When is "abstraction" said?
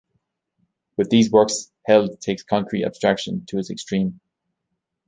2.85-3.45